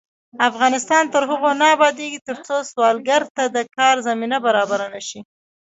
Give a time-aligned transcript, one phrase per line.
[0.49, 5.19] افغانستان تر هغو نه ابادیږي، ترڅو سوالګر ته د کار زمینه برابره نشي.